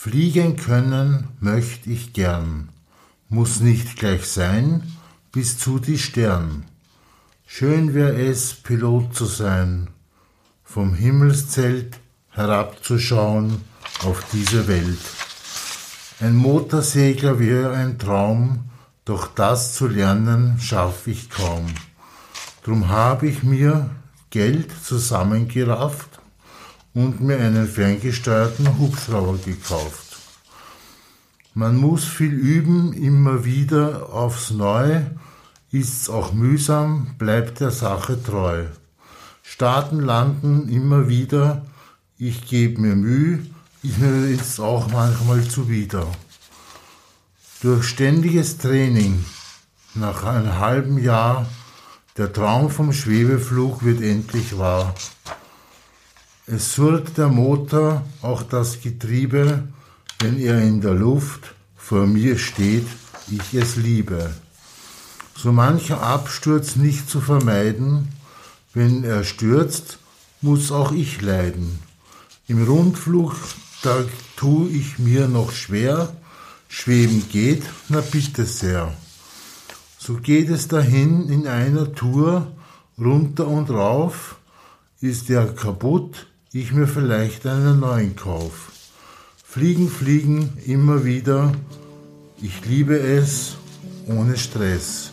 Fliegen 0.00 0.54
können 0.54 1.26
möcht 1.40 1.88
ich 1.88 2.12
gern, 2.12 2.68
muss 3.28 3.58
nicht 3.58 3.96
gleich 3.96 4.28
sein, 4.28 4.84
bis 5.32 5.58
zu 5.58 5.80
die 5.80 5.98
Stern. 5.98 6.66
Schön 7.48 7.94
wär 7.94 8.16
es, 8.16 8.54
Pilot 8.54 9.16
zu 9.16 9.24
sein, 9.24 9.88
vom 10.62 10.94
Himmelszelt 10.94 11.98
herabzuschauen 12.30 13.60
auf 14.04 14.22
diese 14.32 14.68
Welt. 14.68 15.00
Ein 16.20 16.36
Motorsegler 16.36 17.40
wäre 17.40 17.72
ein 17.72 17.98
Traum, 17.98 18.70
doch 19.04 19.26
das 19.26 19.74
zu 19.74 19.88
lernen 19.88 20.60
schaff 20.60 21.08
ich 21.08 21.28
kaum. 21.28 21.66
Drum 22.62 22.88
hab 22.88 23.24
ich 23.24 23.42
mir 23.42 23.90
Geld 24.30 24.70
zusammengerafft 24.80 26.07
und 26.94 27.20
mir 27.20 27.38
einen 27.38 27.68
ferngesteuerten 27.68 28.78
Hubschrauber 28.78 29.38
gekauft. 29.44 30.16
Man 31.54 31.76
muss 31.76 32.04
viel 32.04 32.32
üben, 32.32 32.92
immer 32.92 33.44
wieder 33.44 34.12
aufs 34.12 34.50
Neu, 34.50 35.00
ist's 35.72 36.08
auch 36.08 36.32
mühsam, 36.32 37.14
bleibt 37.18 37.60
der 37.60 37.70
Sache 37.70 38.22
treu. 38.22 38.66
Starten, 39.42 40.00
landen, 40.00 40.68
immer 40.68 41.08
wieder, 41.08 41.66
ich 42.16 42.46
geb 42.46 42.78
mir 42.78 42.94
Mühe, 42.94 43.44
ist 43.82 43.98
mir 43.98 44.30
jetzt 44.30 44.60
auch 44.60 44.90
manchmal 44.90 45.42
zuwider. 45.44 46.06
Durch 47.62 47.88
ständiges 47.88 48.58
Training, 48.58 49.24
nach 49.94 50.22
einem 50.24 50.58
halben 50.58 50.98
Jahr, 50.98 51.46
der 52.16 52.32
Traum 52.32 52.70
vom 52.70 52.92
Schwebeflug 52.92 53.84
wird 53.84 54.00
endlich 54.00 54.58
wahr. 54.58 54.94
Es 56.50 56.72
surrt 56.72 57.18
der 57.18 57.28
Motor, 57.28 58.06
auch 58.22 58.42
das 58.42 58.80
Getriebe, 58.80 59.64
wenn 60.20 60.38
er 60.40 60.62
in 60.62 60.80
der 60.80 60.94
Luft 60.94 61.54
vor 61.76 62.06
mir 62.06 62.38
steht, 62.38 62.86
ich 63.30 63.52
es 63.52 63.76
liebe. 63.76 64.30
So 65.36 65.52
mancher 65.52 66.02
Absturz 66.02 66.76
nicht 66.76 67.10
zu 67.10 67.20
vermeiden, 67.20 68.08
wenn 68.72 69.04
er 69.04 69.24
stürzt, 69.24 69.98
muss 70.40 70.72
auch 70.72 70.92
ich 70.92 71.20
leiden. 71.20 71.80
Im 72.46 72.64
Rundflug, 72.64 73.36
da 73.82 74.02
tu 74.36 74.70
ich 74.72 74.98
mir 74.98 75.28
noch 75.28 75.52
schwer, 75.52 76.16
schweben 76.66 77.28
geht, 77.28 77.64
na 77.90 78.00
bitte 78.00 78.46
sehr. 78.46 78.94
So 79.98 80.14
geht 80.14 80.48
es 80.48 80.66
dahin 80.66 81.28
in 81.28 81.46
einer 81.46 81.92
Tour, 81.92 82.46
runter 82.98 83.46
und 83.48 83.68
rauf, 83.68 84.36
ist 85.02 85.28
der 85.28 85.46
kaputt, 85.54 86.27
ich 86.52 86.72
mir 86.72 86.86
vielleicht 86.86 87.46
einen 87.46 87.80
neuen 87.80 88.16
kauf. 88.16 88.72
Fliegen, 89.44 89.88
fliegen, 89.88 90.56
immer 90.64 91.04
wieder, 91.04 91.52
ich 92.40 92.64
liebe 92.64 92.98
es, 92.98 93.56
ohne 94.06 94.36
Stress. 94.36 95.12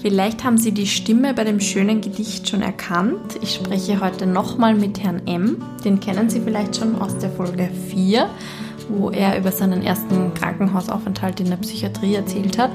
Vielleicht 0.00 0.42
haben 0.42 0.58
Sie 0.58 0.72
die 0.72 0.86
Stimme 0.86 1.32
bei 1.32 1.44
dem 1.44 1.60
schönen 1.60 2.00
Gedicht 2.00 2.48
schon 2.48 2.62
erkannt. 2.62 3.38
Ich 3.40 3.54
spreche 3.54 4.00
heute 4.00 4.26
nochmal 4.26 4.74
mit 4.74 5.00
Herrn 5.00 5.26
M. 5.26 5.62
Den 5.84 6.00
kennen 6.00 6.28
Sie 6.28 6.40
vielleicht 6.40 6.76
schon 6.76 7.00
aus 7.00 7.16
der 7.18 7.30
Folge 7.30 7.70
4, 7.88 8.28
wo 8.88 9.10
er 9.10 9.38
über 9.38 9.52
seinen 9.52 9.82
ersten 9.82 10.34
Krankenhausaufenthalt 10.34 11.40
in 11.40 11.50
der 11.50 11.56
Psychiatrie 11.56 12.14
erzählt 12.16 12.58
hat. 12.58 12.72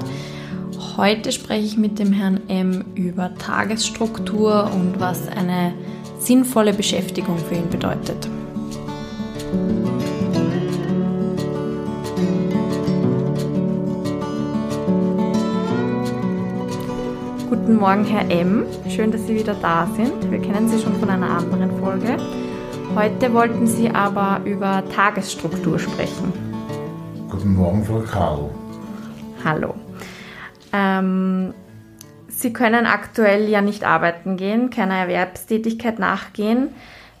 Heute 0.98 1.30
spreche 1.30 1.64
ich 1.64 1.78
mit 1.78 2.00
dem 2.00 2.12
Herrn 2.12 2.40
M 2.48 2.84
über 2.96 3.32
Tagesstruktur 3.36 4.68
und 4.74 4.98
was 4.98 5.28
eine 5.28 5.72
sinnvolle 6.18 6.74
Beschäftigung 6.74 7.38
für 7.38 7.54
ihn 7.54 7.70
bedeutet. 7.70 8.28
Guten 17.48 17.76
Morgen, 17.76 18.04
Herr 18.04 18.28
M. 18.28 18.66
Schön, 18.90 19.12
dass 19.12 19.24
Sie 19.24 19.36
wieder 19.36 19.54
da 19.62 19.86
sind. 19.94 20.32
Wir 20.32 20.40
kennen 20.40 20.68
Sie 20.68 20.80
schon 20.80 20.98
von 20.98 21.10
einer 21.10 21.30
anderen 21.30 21.78
Folge. 21.78 22.16
Heute 22.96 23.32
wollten 23.32 23.68
Sie 23.68 23.88
aber 23.88 24.40
über 24.44 24.82
Tagesstruktur 24.92 25.78
sprechen. 25.78 26.32
Guten 27.30 27.54
Morgen, 27.54 27.84
Frau 27.84 28.00
Karl. 28.00 28.50
Hallo. 29.44 29.77
Ähm, 30.72 31.54
Sie 32.28 32.52
können 32.52 32.86
aktuell 32.86 33.48
ja 33.48 33.62
nicht 33.62 33.82
arbeiten 33.82 34.36
gehen, 34.36 34.70
keiner 34.70 34.94
Erwerbstätigkeit 34.94 35.98
nachgehen. 35.98 36.68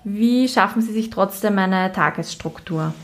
Wie 0.04 0.46
schaffen 0.46 0.80
Sie 0.80 0.92
sich 0.92 1.10
trotzdem 1.10 1.58
eine 1.58 1.90
Tagesstruktur? 1.92 2.94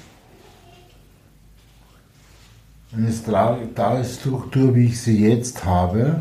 Eine 2.97 3.75
Tagesstruktur, 3.75 4.77
wie 4.77 4.87
ich 4.87 5.01
sie 5.01 5.27
jetzt 5.27 5.65
habe, 5.65 6.21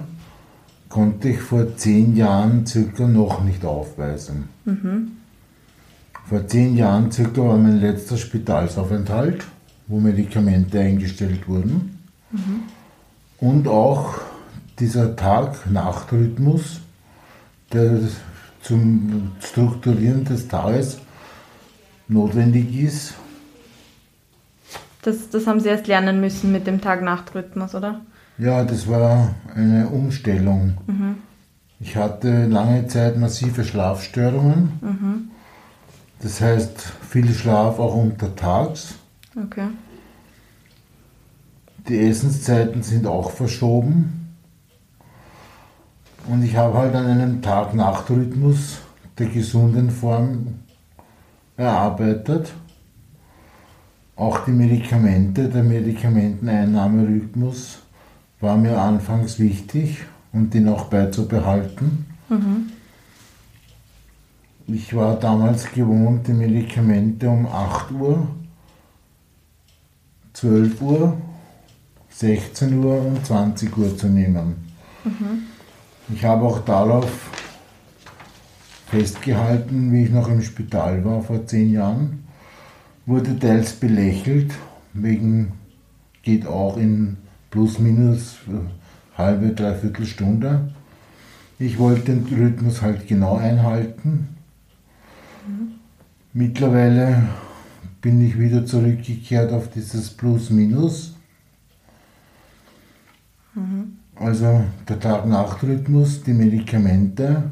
konnte 0.89 1.29
ich 1.29 1.39
vor 1.39 1.77
zehn 1.77 2.15
Jahren 2.15 2.65
circa 2.65 3.07
noch 3.07 3.43
nicht 3.43 3.63
aufweisen. 3.63 4.49
Mhm. 4.65 5.11
Vor 6.25 6.47
zehn 6.47 6.75
Jahren 6.75 7.11
circa 7.11 7.41
war 7.41 7.57
mein 7.57 7.79
letzter 7.79 8.17
Spitalsaufenthalt, 8.17 9.45
wo 9.87 9.99
Medikamente 9.99 10.79
eingestellt 10.79 11.47
wurden. 11.47 11.99
Mhm. 12.31 12.63
Und 13.43 13.67
auch 13.67 14.21
dieser 14.79 15.17
Tag-Nacht-Rhythmus, 15.17 16.79
der 17.73 17.99
zum 18.61 19.33
Strukturieren 19.41 20.23
des 20.23 20.47
Tages 20.47 20.99
notwendig 22.07 22.73
ist. 22.81 23.15
Das, 25.01 25.29
das 25.29 25.45
haben 25.45 25.59
Sie 25.59 25.67
erst 25.67 25.87
lernen 25.87 26.21
müssen 26.21 26.53
mit 26.53 26.67
dem 26.67 26.79
Tag-Nacht-Rhythmus, 26.79 27.75
oder? 27.75 27.99
Ja, 28.37 28.63
das 28.63 28.87
war 28.87 29.35
eine 29.53 29.89
Umstellung. 29.89 30.77
Mhm. 30.87 31.17
Ich 31.81 31.97
hatte 31.97 32.45
lange 32.45 32.87
Zeit 32.87 33.17
massive 33.17 33.65
Schlafstörungen. 33.65 34.71
Mhm. 34.79 35.31
Das 36.21 36.39
heißt, 36.39 36.79
viel 37.09 37.33
Schlaf 37.33 37.77
auch 37.77 37.93
untertags. 37.93 38.95
Okay. 39.35 39.67
Die 41.87 41.99
Essenszeiten 41.99 42.81
sind 42.81 43.05
auch 43.07 43.31
verschoben. 43.31 44.35
Und 46.27 46.43
ich 46.43 46.55
habe 46.55 46.77
halt 46.77 46.95
an 46.95 47.07
einem 47.07 47.41
Tag-Nacht-Rhythmus 47.41 48.77
der 49.17 49.27
gesunden 49.27 49.91
Form 49.91 50.59
erarbeitet. 51.57 52.53
Auch 54.15 54.45
die 54.45 54.51
Medikamente, 54.51 55.49
der 55.49 55.63
Medikamenteneinnahmerhythmus 55.63 57.79
war 58.39 58.55
mir 58.57 58.79
anfangs 58.79 59.39
wichtig 59.39 60.05
und 60.31 60.53
den 60.53 60.69
auch 60.69 60.85
beizubehalten. 60.85 62.05
Mhm. 62.29 62.69
Ich 64.67 64.95
war 64.95 65.19
damals 65.19 65.69
gewohnt, 65.71 66.27
die 66.27 66.33
Medikamente 66.33 67.27
um 67.29 67.45
8 67.45 67.91
Uhr, 67.91 68.27
12 70.33 70.81
Uhr, 70.81 71.17
16 72.15 72.83
Uhr 72.83 73.05
und 73.05 73.25
20 73.25 73.77
Uhr 73.77 73.97
zu 73.97 74.07
nehmen. 74.07 74.55
Mhm. 75.03 75.43
Ich 76.13 76.23
habe 76.23 76.45
auch 76.45 76.59
darauf 76.59 77.09
festgehalten, 78.87 79.91
wie 79.91 80.03
ich 80.03 80.11
noch 80.11 80.27
im 80.27 80.41
Spital 80.41 81.03
war 81.03 81.21
vor 81.21 81.45
zehn 81.47 81.71
Jahren, 81.71 82.25
wurde 83.05 83.37
teils 83.39 83.73
belächelt, 83.73 84.53
wegen 84.93 85.53
geht 86.21 86.45
auch 86.45 86.77
in 86.77 87.17
plus 87.49 87.79
minus 87.79 88.37
halbe, 89.17 89.49
dreiviertel 89.49 90.05
Stunde. 90.05 90.71
Ich 91.59 91.79
wollte 91.79 92.13
den 92.13 92.25
Rhythmus 92.25 92.81
halt 92.81 93.07
genau 93.07 93.37
einhalten. 93.37 94.29
Mhm. 95.47 95.73
Mittlerweile 96.33 97.23
bin 98.01 98.25
ich 98.25 98.37
wieder 98.37 98.65
zurückgekehrt 98.65 99.51
auf 99.51 99.69
dieses 99.69 100.09
Plus-Minus. 100.09 101.12
Mhm. 103.55 103.97
Also 104.15 104.63
der 104.87 104.99
Tag-Nacht-Rhythmus, 104.99 106.23
die 106.23 106.33
Medikamente, 106.33 107.51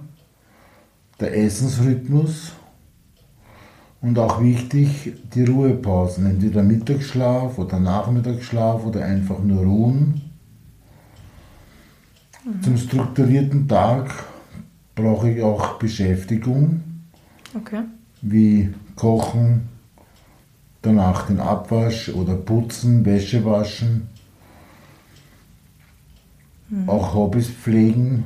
der 1.20 1.38
Essensrhythmus 1.38 2.54
und 4.02 4.18
auch 4.18 4.42
wichtig, 4.42 5.14
die 5.34 5.44
Ruhepausen, 5.44 6.26
entweder 6.26 6.64
Mittagsschlaf 6.64 7.58
oder 7.58 7.80
Nachmittagsschlaf 7.80 8.86
oder 8.86 9.06
einfach 9.06 9.40
nur 9.40 9.64
ruhen. 9.64 10.22
Mhm. 12.44 12.62
Zum 12.64 12.78
strukturierten 12.78 13.68
Tag 13.68 14.12
brauche 14.96 15.32
ich 15.32 15.42
auch 15.42 15.78
Beschäftigung, 15.80 16.82
okay. 17.56 17.84
wie 18.22 18.74
Kochen, 18.96 19.70
danach 20.82 21.28
den 21.28 21.40
Abwasch 21.40 22.10
oder 22.10 22.36
Putzen, 22.36 23.06
Wäsche 23.06 23.46
waschen, 23.46 24.10
mhm. 26.72 26.90
auch 26.90 27.14
Hobbys 27.14 27.50
pflegen, 27.50 28.26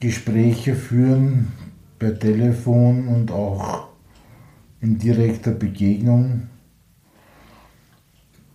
Gespräche 0.00 0.74
führen 0.74 1.52
per 1.98 2.18
Telefon 2.18 3.08
und 3.08 3.30
auch 3.30 3.88
in 4.80 4.98
direkter 4.98 5.52
Begegnung. 5.52 6.48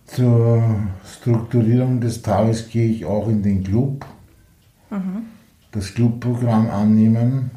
Zur 0.06 0.62
Strukturierung 1.04 2.00
des 2.00 2.22
Tages 2.22 2.68
gehe 2.68 2.88
ich 2.88 3.04
auch 3.04 3.28
in 3.28 3.42
den 3.42 3.64
Club, 3.64 4.06
mhm. 4.90 5.26
das 5.72 5.94
Clubprogramm 5.94 6.70
annehmen. 6.70 7.50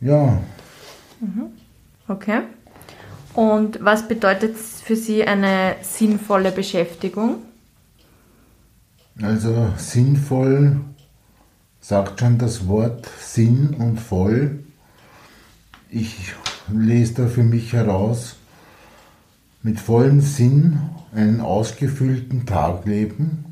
Ja. 0.00 0.40
Mhm. 1.20 1.50
Okay. 2.08 2.42
Und 3.34 3.82
was 3.82 4.08
bedeutet 4.08 4.56
für 4.56 4.96
Sie 4.96 5.24
eine 5.24 5.76
sinnvolle 5.82 6.52
Beschäftigung? 6.52 7.36
Also 9.20 9.72
sinnvoll 9.76 10.80
sagt 11.80 12.20
schon 12.20 12.38
das 12.38 12.66
Wort 12.68 13.08
Sinn 13.18 13.74
und 13.78 13.98
voll. 13.98 14.64
Ich 15.90 16.32
lese 16.72 17.14
da 17.14 17.26
für 17.26 17.42
mich 17.42 17.72
heraus, 17.72 18.36
mit 19.62 19.80
vollem 19.80 20.20
Sinn 20.20 20.78
einen 21.14 21.40
ausgefüllten 21.40 22.46
Tag 22.46 22.86
leben, 22.86 23.44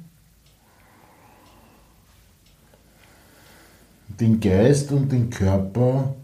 den 4.08 4.40
Geist 4.40 4.92
und 4.92 5.12
den 5.12 5.30
Körper 5.30 6.14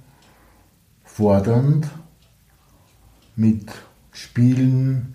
fordernd 1.05 1.89
mit 3.37 3.71
Spielen 4.13 5.15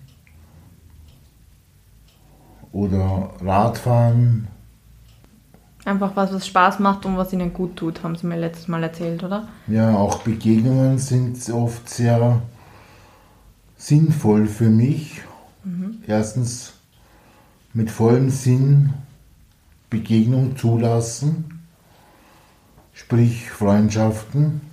oder 2.72 3.30
Radfahren. 3.40 4.48
Einfach 5.84 6.14
was, 6.14 6.32
was 6.32 6.46
Spaß 6.46 6.78
macht 6.78 7.04
und 7.04 7.16
was 7.16 7.32
ihnen 7.32 7.52
gut 7.52 7.76
tut, 7.76 8.02
haben 8.02 8.14
sie 8.14 8.26
mir 8.26 8.38
letztes 8.38 8.68
Mal 8.68 8.82
erzählt, 8.84 9.24
oder? 9.24 9.48
Ja, 9.66 9.96
auch 9.96 10.22
Begegnungen 10.22 10.98
sind 10.98 11.50
oft 11.50 11.88
sehr 11.88 12.40
sinnvoll 13.76 14.46
für 14.46 14.70
mich. 14.70 15.22
Mhm. 15.64 15.98
Erstens 16.06 16.74
mit 17.74 17.90
vollem 17.90 18.30
Sinn 18.30 18.94
Begegnung 19.90 20.56
zulassen, 20.56 21.66
sprich 22.94 23.50
Freundschaften. 23.50 24.71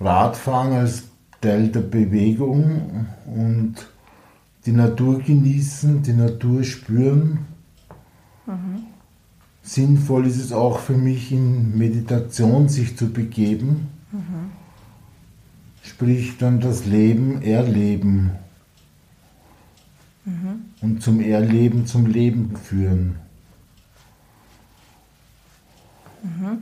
Radfahren 0.00 0.72
als 0.72 1.04
Teil 1.40 1.68
der 1.68 1.80
Bewegung 1.80 3.06
und 3.26 3.74
die 4.66 4.72
Natur 4.72 5.20
genießen, 5.20 6.02
die 6.02 6.12
Natur 6.12 6.62
spüren. 6.64 7.46
Mhm. 8.46 8.84
Sinnvoll 9.62 10.26
ist 10.26 10.38
es 10.38 10.52
auch 10.52 10.78
für 10.78 10.96
mich, 10.96 11.32
in 11.32 11.76
Meditation 11.76 12.68
sich 12.68 12.96
zu 12.96 13.12
begeben. 13.12 13.88
Mhm. 14.12 14.50
Sprich 15.82 16.38
dann 16.38 16.60
das 16.60 16.86
Leben 16.86 17.42
erleben. 17.42 18.32
Mhm. 20.24 20.64
Und 20.80 21.02
zum 21.02 21.20
Erleben 21.20 21.86
zum 21.86 22.06
Leben 22.06 22.56
führen. 22.56 23.16
Mhm. 26.22 26.58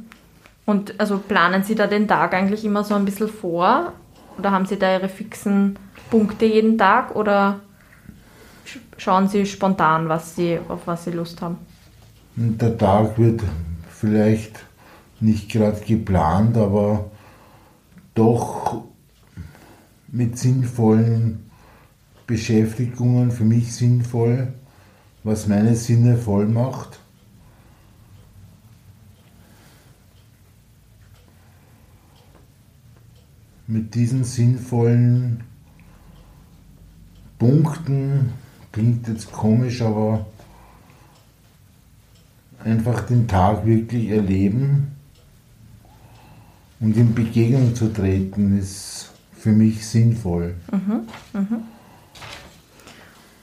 Und 0.66 0.98
also 0.98 1.18
planen 1.18 1.62
Sie 1.62 1.76
da 1.76 1.86
den 1.86 2.08
Tag 2.08 2.34
eigentlich 2.34 2.64
immer 2.64 2.84
so 2.84 2.94
ein 2.94 3.04
bisschen 3.04 3.28
vor? 3.28 3.92
Oder 4.36 4.50
haben 4.50 4.66
Sie 4.66 4.78
da 4.78 4.92
Ihre 4.92 5.08
fixen 5.08 5.78
Punkte 6.10 6.44
jeden 6.44 6.76
Tag? 6.76 7.14
Oder 7.14 7.60
schauen 8.98 9.28
Sie 9.28 9.46
spontan, 9.46 10.08
was 10.08 10.34
Sie, 10.34 10.58
auf 10.68 10.86
was 10.86 11.04
Sie 11.04 11.12
Lust 11.12 11.40
haben? 11.40 11.58
Der 12.34 12.76
Tag 12.76 13.16
wird 13.16 13.42
vielleicht 13.88 14.58
nicht 15.20 15.50
gerade 15.50 15.80
geplant, 15.80 16.56
aber 16.56 17.10
doch 18.14 18.82
mit 20.08 20.38
sinnvollen 20.38 21.50
Beschäftigungen, 22.26 23.30
für 23.30 23.44
mich 23.44 23.74
sinnvoll, 23.74 24.52
was 25.22 25.46
meine 25.46 25.76
Sinne 25.76 26.16
voll 26.16 26.46
macht. 26.46 26.98
Mit 33.66 33.94
diesen 33.94 34.24
sinnvollen 34.24 35.42
Punkten, 37.38 38.32
klingt 38.72 39.08
jetzt 39.08 39.32
komisch, 39.32 39.82
aber 39.82 40.26
einfach 42.64 43.02
den 43.02 43.28
Tag 43.28 43.66
wirklich 43.66 44.10
erleben 44.10 44.92
und 46.80 46.96
in 46.96 47.14
Begegnung 47.14 47.74
zu 47.74 47.92
treten, 47.92 48.58
ist 48.58 49.10
für 49.32 49.52
mich 49.52 49.86
sinnvoll. 49.86 50.54
Mhm, 50.70 51.08
mh. 51.32 51.58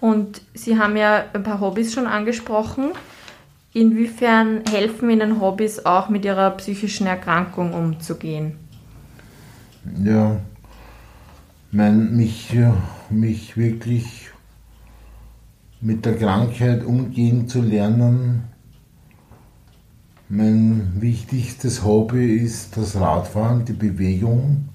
Und 0.01 0.41
Sie 0.53 0.77
haben 0.77 0.97
ja 0.97 1.23
ein 1.33 1.43
paar 1.43 1.61
Hobbys 1.61 1.93
schon 1.93 2.07
angesprochen. 2.07 2.91
Inwiefern 3.71 4.61
helfen 4.69 5.09
Ihnen 5.09 5.39
Hobbys 5.39 5.85
auch 5.85 6.09
mit 6.09 6.25
Ihrer 6.25 6.51
psychischen 6.51 7.07
Erkrankung 7.07 7.73
umzugehen? 7.73 8.62
Ja, 10.03 10.39
mein, 11.71 12.15
mich, 12.15 12.56
mich 13.09 13.57
wirklich 13.57 14.30
mit 15.81 16.06
der 16.06 16.18
Krankheit 16.18 16.83
umgehen 16.83 17.47
zu 17.47 17.62
lernen. 17.62 18.44
Mein 20.30 21.01
wichtigstes 21.01 21.83
Hobby 21.83 22.38
ist 22.38 22.77
das 22.77 22.95
Radfahren, 22.95 23.65
die 23.65 23.74
Bewegung, 23.74 24.69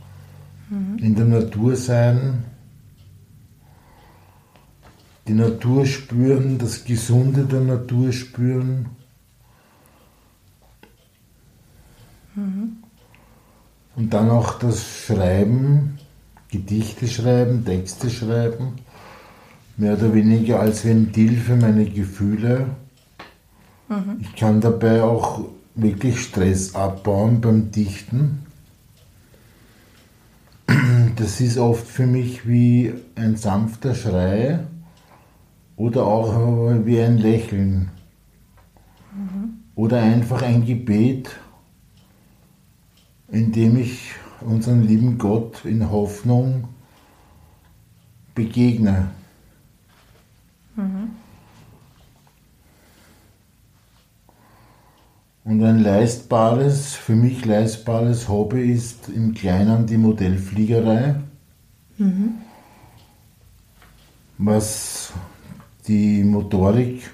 mhm. 0.68 0.98
in 0.98 1.14
der 1.14 1.24
Natur 1.24 1.74
sein, 1.76 2.44
die 5.26 5.34
Natur 5.34 5.86
spüren, 5.86 6.58
das 6.58 6.84
Gesunde 6.84 7.44
der 7.44 7.60
Natur 7.60 8.12
spüren. 8.12 8.86
Mhm. 12.34 12.87
Und 13.98 14.14
dann 14.14 14.30
auch 14.30 14.60
das 14.60 14.86
Schreiben, 15.06 15.98
Gedichte 16.52 17.08
schreiben, 17.08 17.64
Texte 17.64 18.08
schreiben, 18.08 18.74
mehr 19.76 19.94
oder 19.94 20.14
weniger 20.14 20.60
als 20.60 20.84
Ventil 20.84 21.36
für 21.36 21.56
meine 21.56 21.84
Gefühle. 21.84 22.66
Mhm. 23.88 24.18
Ich 24.20 24.36
kann 24.36 24.60
dabei 24.60 25.02
auch 25.02 25.40
wirklich 25.74 26.20
Stress 26.20 26.76
abbauen 26.76 27.40
beim 27.40 27.72
Dichten. 27.72 28.46
Das 31.16 31.40
ist 31.40 31.58
oft 31.58 31.84
für 31.84 32.06
mich 32.06 32.46
wie 32.46 32.94
ein 33.16 33.34
sanfter 33.34 33.96
Schrei 33.96 34.60
oder 35.74 36.06
auch 36.06 36.70
wie 36.84 37.00
ein 37.00 37.18
Lächeln 37.18 37.90
mhm. 39.12 39.54
oder 39.74 40.00
einfach 40.00 40.42
ein 40.42 40.64
Gebet 40.64 41.30
indem 43.28 43.76
ich 43.76 44.12
unseren 44.40 44.86
lieben 44.86 45.18
Gott 45.18 45.64
in 45.64 45.90
Hoffnung 45.90 46.68
begegne. 48.34 49.10
Mhm. 50.76 51.10
Und 55.44 55.62
ein 55.62 55.78
leistbares, 55.78 56.94
für 56.94 57.16
mich 57.16 57.44
leistbares 57.44 58.28
Hobby 58.28 58.70
ist 58.70 59.08
im 59.08 59.32
Kleinen 59.34 59.86
die 59.86 59.96
Modellfliegerei, 59.96 61.16
mhm. 61.96 62.34
was 64.36 65.12
die 65.86 66.22
Motorik 66.22 67.10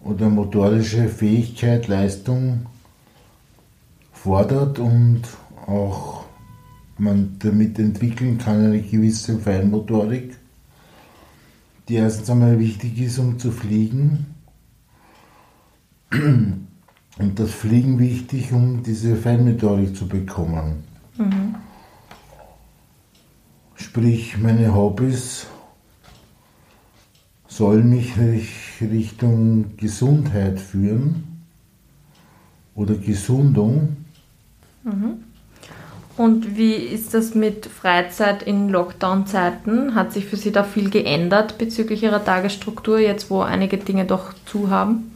oder 0.00 0.28
motorische 0.28 1.08
Fähigkeit, 1.08 1.86
Leistung 1.86 2.66
fordert 4.26 4.80
und 4.80 5.22
auch 5.66 6.24
man 6.98 7.36
damit 7.38 7.78
entwickeln 7.78 8.38
kann 8.38 8.64
eine 8.64 8.82
gewisse 8.82 9.38
Feinmotorik, 9.38 10.36
die 11.88 11.94
erstens 11.94 12.28
einmal 12.30 12.58
wichtig 12.58 13.00
ist, 13.00 13.20
um 13.20 13.38
zu 13.38 13.52
fliegen. 13.52 14.26
Und 17.18 17.38
das 17.38 17.50
Fliegen 17.50 17.98
wichtig, 17.98 18.52
um 18.52 18.82
diese 18.82 19.16
Feinmotorik 19.16 19.96
zu 19.96 20.06
bekommen. 20.06 20.84
Mhm. 21.16 21.54
Sprich, 23.76 24.36
meine 24.36 24.74
Hobbys 24.74 25.46
sollen 27.46 27.88
mich 27.88 28.12
Richtung 28.82 29.76
Gesundheit 29.78 30.60
führen 30.60 31.42
oder 32.74 32.96
Gesundung 32.96 33.96
Mhm. 34.86 35.24
Und 36.16 36.56
wie 36.56 36.72
ist 36.72 37.12
das 37.12 37.34
mit 37.34 37.66
Freizeit 37.66 38.42
in 38.42 38.70
Lockdown-Zeiten? 38.70 39.94
Hat 39.94 40.12
sich 40.12 40.24
für 40.24 40.36
Sie 40.36 40.50
da 40.50 40.64
viel 40.64 40.88
geändert 40.88 41.58
bezüglich 41.58 42.02
Ihrer 42.02 42.24
Tagesstruktur, 42.24 42.98
jetzt 42.98 43.28
wo 43.30 43.42
einige 43.42 43.76
Dinge 43.76 44.06
doch 44.06 44.32
zu 44.46 44.70
haben? 44.70 45.10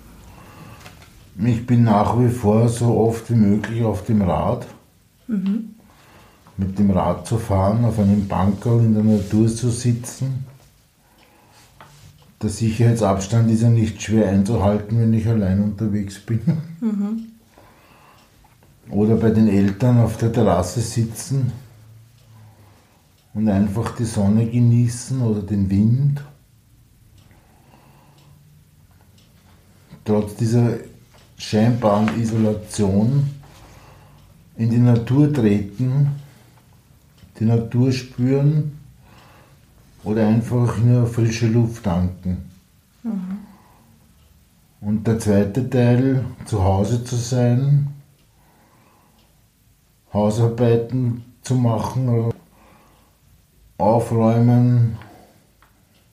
Ich 1.43 1.67
bin 1.67 1.85
nach 1.85 2.21
wie 2.21 2.29
vor 2.29 2.69
so 2.69 2.99
oft 2.99 3.31
wie 3.31 3.35
möglich 3.35 3.83
auf 3.83 4.05
dem 4.05 4.21
Rad. 4.21 4.67
Mhm. 5.27 5.71
Mit 6.59 6.79
dem 6.79 6.91
Rad 6.91 7.27
zu 7.27 7.39
fahren, 7.39 7.83
auf 7.87 7.99
einem 7.99 8.29
Bankerl 8.29 8.81
in 8.81 8.93
der 8.93 9.05
Natur 9.05 9.49
zu 9.49 9.71
sitzen. 9.71 10.45
Der 12.43 12.51
Sicherheitsabstand 12.51 13.51
ist 13.51 13.63
ja 13.63 13.71
nicht 13.71 14.03
schwer 14.03 14.29
einzuhalten, 14.29 15.01
wenn 15.01 15.15
ich 15.15 15.27
allein 15.27 15.63
unterwegs 15.63 16.19
bin. 16.19 16.41
Mhm. 16.81 17.30
Oder 18.91 19.17
bei 19.17 19.31
den 19.31 19.49
Eltern 19.49 20.01
auf 20.01 20.17
der 20.17 20.33
Terrasse 20.33 20.81
sitzen 20.81 21.53
und 23.35 23.49
einfach 23.49 23.95
die 23.97 24.05
Sonne 24.05 24.47
genießen 24.47 25.21
oder 25.23 25.43
den 25.43 25.71
Wind. 25.71 26.23
Trotz 30.05 30.35
dieser 30.35 30.79
scheinbaren 31.37 32.21
Isolation 32.21 33.31
in 34.57 34.71
die 34.71 34.79
Natur 34.79 35.33
treten, 35.33 36.09
die 37.39 37.45
Natur 37.45 37.93
spüren 37.93 38.79
oder 40.05 40.27
einfach 40.27 40.79
nur 40.79 41.07
frische 41.07 41.47
Luft 41.47 41.85
tanken. 41.85 42.39
Mhm. 43.03 43.39
Und 44.81 45.07
der 45.07 45.19
zweite 45.19 45.69
Teil, 45.69 46.25
zu 46.47 46.63
Hause 46.63 47.05
zu 47.05 47.17
sein, 47.17 47.89
Hausarbeiten 50.13 51.25
zu 51.43 51.55
machen, 51.55 52.33
aufräumen, 53.79 54.97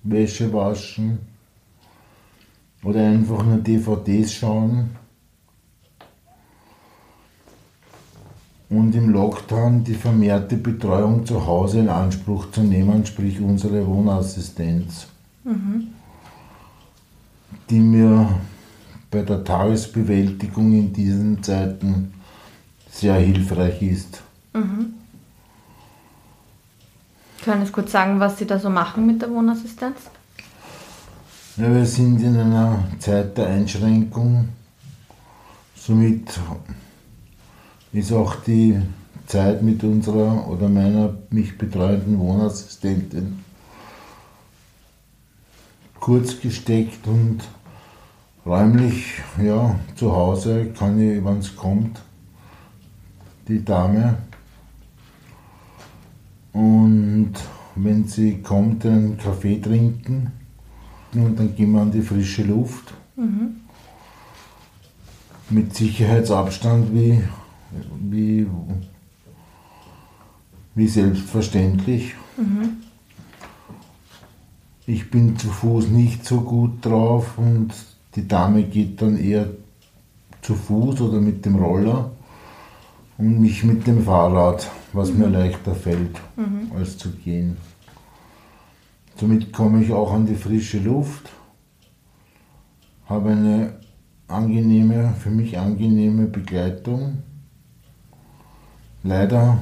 Wäsche 0.03 0.51
waschen 0.53 1.19
oder 2.83 3.05
einfach 3.05 3.43
nur 3.43 3.57
DVDs 3.57 4.33
schauen. 4.33 4.91
Und 8.69 8.93
im 8.95 9.09
Lockdown 9.09 9.83
die 9.83 9.93
vermehrte 9.93 10.57
Betreuung 10.57 11.25
zu 11.25 11.45
Hause 11.45 11.79
in 11.79 11.89
Anspruch 11.89 12.51
zu 12.51 12.61
nehmen, 12.61 13.05
sprich 13.05 13.39
unsere 13.39 13.87
Wohnassistenz, 13.87 15.07
mhm. 15.45 15.87
die 17.69 17.79
mir 17.79 18.29
bei 19.09 19.21
der 19.21 19.43
Tagesbewältigung 19.43 20.73
in 20.73 20.91
diesen 20.91 21.41
Zeiten 21.41 22.13
sehr 22.99 23.15
hilfreich 23.15 23.81
ist. 23.81 24.21
Mhm. 24.53 24.93
Können 27.43 27.65
Sie 27.65 27.71
kurz 27.71 27.91
sagen, 27.91 28.19
was 28.19 28.37
Sie 28.37 28.45
da 28.45 28.59
so 28.59 28.69
machen 28.69 29.05
mit 29.05 29.21
der 29.21 29.29
Wohnassistenz? 29.29 29.97
Ja, 31.57 31.73
wir 31.73 31.85
sind 31.85 32.21
in 32.21 32.37
einer 32.37 32.83
Zeit 32.99 33.37
der 33.37 33.47
Einschränkung. 33.47 34.49
Somit 35.75 36.39
ist 37.93 38.11
auch 38.11 38.35
die 38.35 38.79
Zeit 39.27 39.61
mit 39.61 39.83
unserer 39.83 40.47
oder 40.47 40.67
meiner 40.69 41.13
mich 41.29 41.57
betreuenden 41.57 42.19
Wohnassistentin 42.19 43.43
kurz 45.99 46.39
gesteckt 46.39 47.05
und 47.07 47.39
räumlich 48.45 49.15
ja, 49.43 49.77
zu 49.95 50.15
Hause 50.15 50.67
kann 50.77 50.99
ich, 51.01 51.23
wenn 51.23 51.39
es 51.39 51.55
kommt, 51.55 52.01
die 53.47 53.63
Dame. 53.63 54.17
Und 56.53 57.33
wenn 57.75 58.07
sie 58.07 58.41
kommt, 58.41 58.85
einen 58.85 59.17
Kaffee 59.17 59.61
trinken 59.61 60.31
und 61.13 61.37
dann 61.37 61.55
gehen 61.55 61.71
wir 61.71 61.81
an 61.81 61.91
die 61.91 62.01
frische 62.01 62.43
Luft. 62.43 62.93
Mhm. 63.15 63.57
Mit 65.49 65.75
Sicherheitsabstand 65.75 66.93
wie, 66.93 67.21
wie, 68.09 68.47
wie 70.75 70.87
selbstverständlich. 70.87 72.15
Mhm. 72.35 72.77
Ich 74.85 75.09
bin 75.09 75.37
zu 75.37 75.49
Fuß 75.49 75.87
nicht 75.87 76.25
so 76.25 76.41
gut 76.41 76.85
drauf 76.85 77.37
und 77.37 77.73
die 78.15 78.27
Dame 78.27 78.63
geht 78.63 79.01
dann 79.01 79.17
eher 79.17 79.47
zu 80.41 80.55
Fuß 80.55 81.01
oder 81.01 81.19
mit 81.19 81.45
dem 81.45 81.55
Roller 81.55 82.11
und 83.17 83.39
mich 83.41 83.63
mit 83.63 83.87
dem 83.87 84.03
Fahrrad, 84.03 84.69
was 84.93 85.11
mhm. 85.11 85.19
mir 85.19 85.27
leichter 85.27 85.75
fällt, 85.75 86.19
mhm. 86.35 86.71
als 86.77 86.97
zu 86.97 87.09
gehen. 87.11 87.57
Somit 89.15 89.51
komme 89.51 89.83
ich 89.83 89.91
auch 89.91 90.13
an 90.13 90.25
die 90.25 90.35
frische 90.35 90.79
Luft, 90.79 91.31
habe 93.07 93.31
eine 93.31 93.73
angenehme, 94.27 95.13
für 95.19 95.29
mich 95.29 95.57
angenehme 95.57 96.27
Begleitung. 96.27 97.23
Leider 99.03 99.57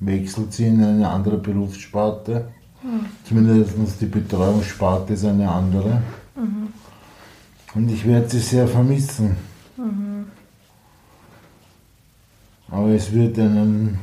wechselt 0.00 0.52
sie 0.52 0.66
in 0.66 0.82
eine 0.82 1.08
andere 1.08 1.38
Berufssparte. 1.38 2.48
Mhm. 2.82 3.06
Zumindest 3.24 4.00
die 4.00 4.06
Betreuungssparte 4.06 5.14
ist 5.14 5.24
eine 5.24 5.50
andere. 5.50 6.02
Mhm. 6.36 6.68
Und 7.74 7.90
ich 7.90 8.06
werde 8.06 8.28
sie 8.28 8.38
sehr 8.38 8.66
vermissen. 8.66 9.36
Mhm. 9.76 10.05
Aber 12.68 12.88
es 12.88 13.12
wird 13.12 13.38
einen 13.38 13.98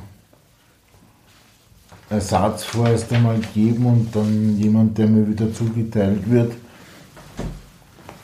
Ersatz 2.09 2.63
vorerst 2.63 3.11
einmal 3.11 3.39
geben 3.53 3.85
und 3.85 4.15
dann 4.15 4.57
jemand, 4.57 4.97
der 4.97 5.07
mir 5.07 5.27
wieder 5.27 5.51
zugeteilt 5.53 6.29
wird. 6.29 6.53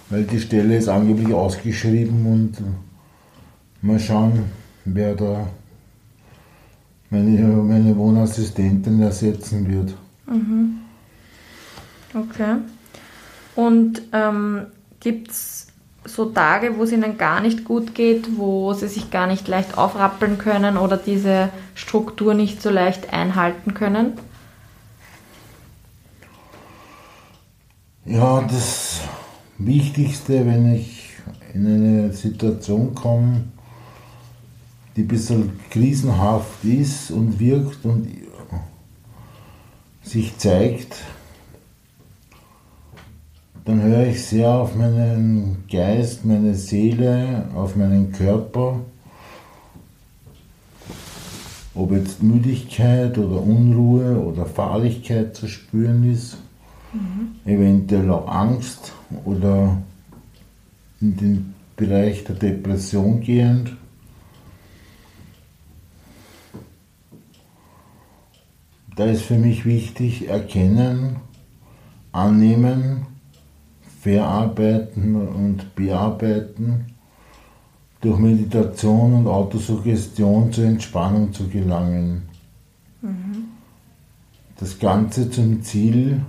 Weil 0.09 0.23
die 0.23 0.39
Stelle 0.39 0.77
ist 0.77 0.87
angeblich 0.87 1.33
ausgeschrieben 1.33 2.25
und 2.25 2.57
mal 3.81 3.99
schauen, 3.99 4.45
wer 4.85 5.15
da 5.15 5.47
meine, 7.09 7.47
meine 7.47 7.95
Wohnassistentin 7.95 9.01
ersetzen 9.01 9.67
wird. 9.67 9.95
Mhm. 10.27 10.79
Okay. 12.13 12.55
Und 13.55 14.01
ähm, 14.13 14.67
gibt 14.99 15.31
es 15.31 15.67
so 16.05 16.25
Tage, 16.25 16.77
wo 16.77 16.83
es 16.83 16.91
ihnen 16.91 17.17
gar 17.17 17.41
nicht 17.41 17.65
gut 17.65 17.93
geht, 17.93 18.37
wo 18.37 18.73
sie 18.73 18.87
sich 18.87 19.11
gar 19.11 19.27
nicht 19.27 19.47
leicht 19.47 19.77
aufrappeln 19.77 20.37
können 20.37 20.77
oder 20.77 20.97
diese 20.97 21.49
Struktur 21.75 22.33
nicht 22.33 22.61
so 22.61 22.69
leicht 22.69 23.13
einhalten 23.13 23.73
können? 23.73 24.13
Ja, 28.05 28.41
das 28.41 29.01
Wichtigste, 29.57 30.45
wenn 30.45 30.73
ich 30.73 31.09
in 31.53 31.67
eine 31.67 32.13
Situation 32.13 32.95
komme, 32.95 33.43
die 34.95 35.01
ein 35.01 35.07
bisschen 35.07 35.59
krisenhaft 35.69 36.63
ist 36.63 37.11
und 37.11 37.39
wirkt 37.39 37.85
und 37.85 38.07
sich 40.01 40.37
zeigt, 40.37 40.95
dann 43.69 43.83
höre 43.83 44.07
ich 44.07 44.25
sehr 44.25 44.49
auf 44.49 44.75
meinen 44.75 45.63
Geist, 45.71 46.25
meine 46.25 46.55
Seele, 46.55 47.47
auf 47.53 47.75
meinen 47.75 48.11
Körper. 48.11 48.79
Ob 51.75 51.91
jetzt 51.91 52.23
Müdigkeit 52.23 53.15
oder 53.19 53.39
Unruhe 53.43 54.19
oder 54.19 54.47
Fahrlichkeit 54.47 55.35
zu 55.35 55.47
spüren 55.47 56.11
ist, 56.11 56.37
mhm. 56.93 57.35
eventuell 57.45 58.09
auch 58.09 58.27
Angst 58.27 58.91
oder 59.23 59.77
in 60.99 61.15
den 61.17 61.53
Bereich 61.77 62.23
der 62.23 62.37
Depression 62.37 63.21
gehend. 63.21 63.77
Da 68.95 69.05
ist 69.05 69.21
für 69.21 69.37
mich 69.37 69.63
wichtig, 69.63 70.27
erkennen, 70.27 71.17
annehmen, 72.11 73.05
verarbeiten 73.99 75.15
und 75.15 75.75
bearbeiten, 75.75 76.85
durch 78.01 78.17
Meditation 78.17 79.13
und 79.13 79.27
Autosuggestion 79.27 80.53
zur 80.53 80.65
Entspannung 80.65 81.33
zu 81.33 81.49
gelangen. 81.49 82.29
Mhm. 83.01 83.49
Das 84.57 84.79
Ganze 84.79 85.29
zum 85.29 85.61
Ziel 85.61 86.21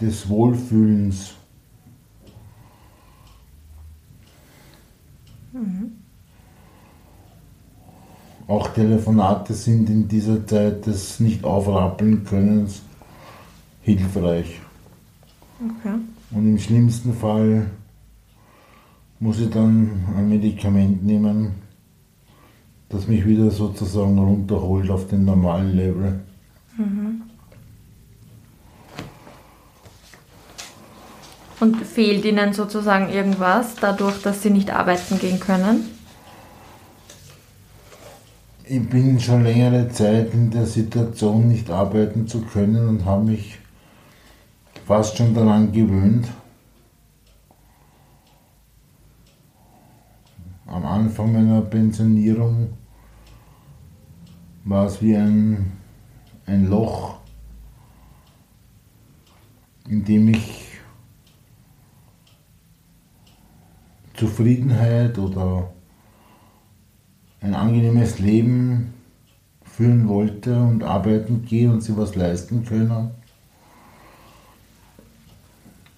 des 0.00 0.28
Wohlfühlens. 0.28 1.34
Mhm. 5.52 5.92
Auch 8.48 8.68
Telefonate 8.68 9.52
sind 9.52 9.90
in 9.90 10.08
dieser 10.08 10.46
Zeit 10.46 10.86
des 10.86 11.20
Nicht-Aufrappeln-Könnens 11.20 12.82
hilfreich. 13.82 14.60
Okay. 15.62 15.94
Und 16.32 16.48
im 16.48 16.58
schlimmsten 16.58 17.14
Fall 17.14 17.70
muss 19.20 19.38
ich 19.38 19.50
dann 19.50 20.04
ein 20.16 20.28
Medikament 20.28 21.04
nehmen, 21.04 21.52
das 22.88 23.06
mich 23.06 23.24
wieder 23.24 23.50
sozusagen 23.50 24.18
runterholt 24.18 24.90
auf 24.90 25.06
den 25.06 25.24
normalen 25.24 25.76
Level. 25.76 26.20
Mhm. 26.76 27.22
Und 31.60 31.76
fehlt 31.76 32.24
Ihnen 32.24 32.52
sozusagen 32.52 33.08
irgendwas 33.08 33.76
dadurch, 33.76 34.20
dass 34.22 34.42
Sie 34.42 34.50
nicht 34.50 34.70
arbeiten 34.72 35.20
gehen 35.20 35.38
können? 35.38 35.84
Ich 38.64 38.88
bin 38.88 39.20
schon 39.20 39.44
längere 39.44 39.88
Zeit 39.90 40.34
in 40.34 40.50
der 40.50 40.66
Situation, 40.66 41.46
nicht 41.46 41.70
arbeiten 41.70 42.26
zu 42.26 42.40
können 42.40 42.88
und 42.88 43.04
habe 43.04 43.26
mich 43.26 43.61
fast 44.84 45.16
schon 45.16 45.34
daran 45.34 45.72
gewöhnt. 45.72 46.28
Am 50.66 50.84
Anfang 50.84 51.32
meiner 51.32 51.60
Pensionierung 51.60 52.70
war 54.64 54.86
es 54.86 55.02
wie 55.02 55.16
ein, 55.16 55.72
ein 56.46 56.68
Loch, 56.68 57.18
in 59.88 60.04
dem 60.04 60.28
ich 60.28 60.68
Zufriedenheit 64.14 65.18
oder 65.18 65.72
ein 67.40 67.54
angenehmes 67.54 68.18
Leben 68.18 68.94
führen 69.64 70.08
wollte 70.08 70.60
und 70.60 70.84
arbeiten 70.84 71.44
gehen 71.44 71.72
und 71.72 71.80
sie 71.82 71.96
was 71.96 72.14
leisten 72.14 72.64
können. 72.64 73.10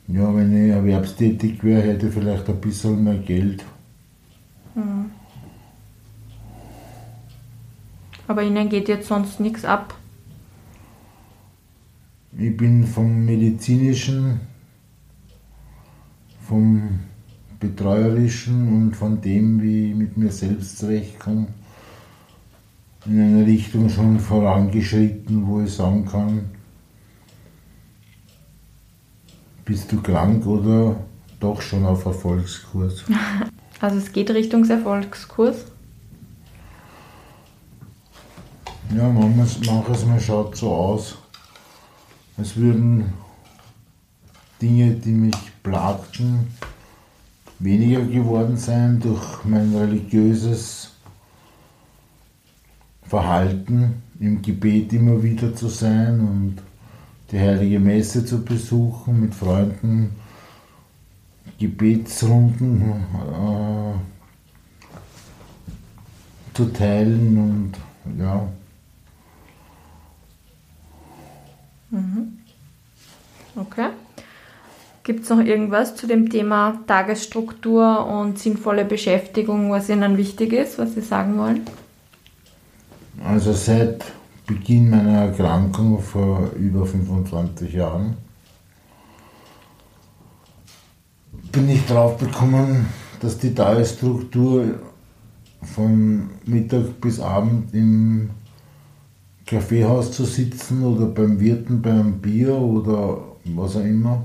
Ja, 0.07 0.35
wenn 0.35 0.67
ich 0.67 0.71
erwerbstätig 0.71 1.65
wäre, 1.65 1.83
hätte 1.83 2.09
ich 2.09 2.15
vielleicht 2.15 2.49
ein 2.49 2.61
bisschen 2.61 3.05
mehr 3.05 3.17
Geld. 3.17 3.65
Mhm. 4.75 5.11
Aber 8.27 8.43
Ihnen 8.43 8.69
geht 8.69 8.89
jetzt 8.89 9.09
sonst 9.09 9.41
nichts 9.41 9.65
ab? 9.65 9.95
Ich 12.37 12.57
bin 12.57 12.85
vom 12.87 13.25
medizinischen, 13.25 14.41
vom 16.47 17.01
Betreuerischen 17.61 18.69
und 18.69 18.97
von 18.97 19.21
dem, 19.21 19.63
wie 19.63 19.91
ich 19.91 19.97
mit 19.97 20.17
mir 20.17 20.33
selbst 20.33 20.79
zurechtkomme, 20.79 21.47
in 23.07 23.21
eine 23.21 23.47
Richtung 23.47 23.89
schon 23.89 24.19
vorangeschritten, 24.19 25.47
wo 25.47 25.61
ich 25.61 25.73
sagen 25.73 26.05
kann, 26.07 26.51
bist 29.65 29.91
du 29.93 30.01
krank 30.01 30.47
oder 30.47 30.97
doch 31.41 31.61
schon 31.61 31.85
auf 31.85 32.05
Erfolgskurs? 32.05 33.05
Also 33.81 33.99
es 33.99 34.13
geht 34.13 34.31
Richtung 34.31 34.65
Erfolgskurs? 34.71 35.67
Ja, 38.97 39.09
manches, 39.09 39.61
manches 39.67 40.07
Mal 40.07 40.21
schaut 40.21 40.57
so 40.57 40.73
aus, 40.73 41.19
als 42.39 42.57
würden 42.57 43.13
Dinge, 44.63 44.93
die 44.93 45.11
mich 45.11 45.37
plagten, 45.63 46.47
weniger 47.59 48.01
geworden 48.03 48.57
sein 48.57 49.01
durch 49.01 49.45
mein 49.45 49.75
religiöses 49.75 50.93
Verhalten, 53.03 54.03
im 54.19 54.41
Gebet 54.41 54.93
immer 54.93 55.23
wieder 55.23 55.55
zu 55.55 55.69
sein 55.69 56.21
und 56.21 56.57
die 57.35 57.41
heilige 57.41 57.81
Messe 57.81 58.25
zu 58.25 58.45
besuchen, 58.45 59.21
mit 59.23 59.35
Freunden 59.35 60.15
Gebetsrunden 61.59 62.81
äh, 62.81 63.95
zu 66.55 66.67
teilen 66.67 67.37
und 67.37 67.73
ja. 68.23 68.49
Mhm. 71.91 72.39
Okay. 73.57 73.89
Gibt 75.03 75.25
es 75.25 75.31
noch 75.31 75.41
irgendwas 75.41 75.97
zu 75.97 76.07
dem 76.07 76.31
Thema 76.31 76.79
Tagesstruktur 76.87 78.07
und 78.07 78.39
sinnvolle 78.39 78.85
Beschäftigung, 78.85 79.73
was 79.73 79.89
Ihnen 79.89 80.17
wichtig 80.17 80.53
ist, 80.53 80.79
was 80.79 80.95
Sie 80.95 81.01
sagen 81.01 81.37
wollen? 81.37 81.63
Also 83.25 83.53
seit 83.53 84.05
Beginn 84.47 84.91
meiner 84.91 85.23
Erkrankung 85.27 86.01
vor 86.01 86.51
über 86.57 86.85
25 86.85 87.73
Jahren 87.73 88.17
bin 91.51 91.69
ich 91.69 91.87
drauf 91.87 92.19
gekommen, 92.19 92.87
dass 93.21 93.39
die 93.39 93.55
Tagesstruktur 93.55 94.81
von 95.63 96.31
Mittag 96.45 97.01
bis 97.01 97.21
Abend 97.21 97.73
im 97.73 98.31
Kaffeehaus 99.47 100.13
zu 100.13 100.25
sitzen 100.25 100.83
oder 100.83 101.07
beim 101.07 101.39
Wirten 101.39 101.81
bei 101.81 101.91
einem 101.91 102.21
Bier 102.21 102.55
oder 102.55 103.19
was 103.45 103.77
auch 103.77 103.85
immer, 103.85 104.25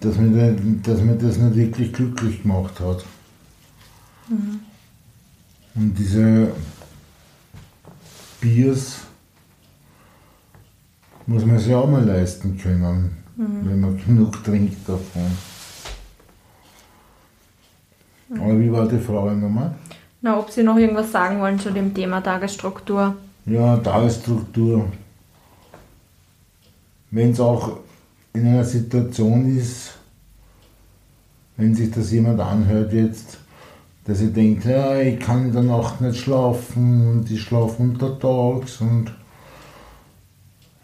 dass 0.00 0.16
mir, 0.16 0.56
dass 0.82 1.00
mir 1.00 1.14
das 1.14 1.38
nicht 1.38 1.56
wirklich 1.56 1.92
glücklich 1.92 2.42
gemacht 2.42 2.80
hat. 2.80 3.04
Mhm. 4.28 4.60
Und 5.76 5.98
diese 5.98 6.52
Biers 8.40 9.00
muss 11.26 11.44
man 11.44 11.58
sich 11.58 11.74
auch 11.74 11.88
mal 11.88 12.04
leisten 12.04 12.58
können, 12.58 13.16
mhm. 13.36 13.60
wenn 13.68 13.80
man 13.80 14.04
genug 14.04 14.42
trinkt 14.42 14.88
davon. 14.88 15.30
Mhm. 18.28 18.40
Aber 18.40 18.58
wie 18.58 18.72
war 18.72 18.88
die 18.88 18.98
Frage 18.98 19.36
nochmal? 19.36 19.74
Na, 20.22 20.38
ob 20.38 20.50
Sie 20.50 20.62
noch 20.62 20.76
irgendwas 20.76 21.12
sagen 21.12 21.40
wollen 21.40 21.58
zu 21.58 21.70
dem 21.70 21.94
Thema 21.94 22.20
Tagesstruktur. 22.20 23.16
Ja, 23.46 23.76
Tagesstruktur. 23.78 24.86
Wenn 27.10 27.30
es 27.30 27.40
auch 27.40 27.78
in 28.32 28.46
einer 28.46 28.64
Situation 28.64 29.56
ist, 29.56 29.94
wenn 31.56 31.74
sich 31.74 31.90
das 31.90 32.12
jemand 32.12 32.40
anhört 32.40 32.92
jetzt, 32.92 33.38
dass 34.04 34.20
ich 34.20 34.32
denke, 34.32 34.70
ja, 34.70 35.00
ich 35.00 35.20
kann 35.20 35.46
in 35.46 35.52
der 35.52 35.62
Nacht 35.62 36.00
nicht 36.00 36.18
schlafen 36.18 37.08
und 37.08 37.30
ich 37.30 37.42
schlafe 37.42 37.82
untertags 37.82 38.80
und 38.80 39.12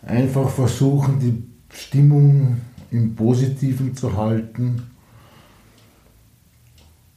einfach 0.02 0.48
versuchen, 0.48 1.18
die 1.18 1.42
Stimmung 1.74 2.58
im 2.90 3.14
Positiven 3.14 3.94
zu 3.94 4.16
halten, 4.16 4.82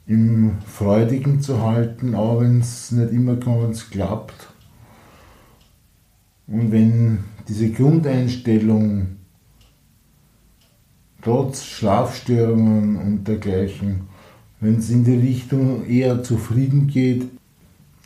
im 0.07 0.57
Freudigen 0.65 1.41
zu 1.41 1.61
halten, 1.61 2.15
auch 2.15 2.41
wenn 2.41 2.61
es 2.61 2.91
nicht 2.91 3.11
immer 3.11 3.35
ganz 3.35 3.89
klappt. 3.89 4.47
Und 6.47 6.71
wenn 6.71 7.25
diese 7.47 7.69
Grundeinstellung 7.71 9.17
trotz 11.21 11.63
Schlafstörungen 11.63 12.95
und 12.95 13.27
dergleichen, 13.27 14.07
wenn 14.59 14.75
es 14.77 14.89
in 14.89 15.03
die 15.03 15.15
Richtung 15.15 15.85
eher 15.85 16.23
zufrieden 16.23 16.87
geht, 16.87 17.25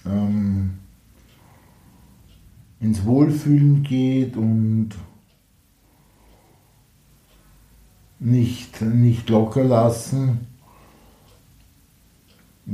ähm, 0.06 0.76
ins 2.80 3.06
Wohlfühlen 3.06 3.84
geht 3.84 4.36
und 4.36 4.90
nicht, 8.20 8.82
nicht 8.82 9.30
locker 9.30 9.64
lassen, 9.64 10.48